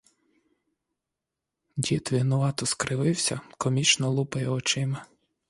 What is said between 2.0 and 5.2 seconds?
винувато скривився, комічно лупає очима.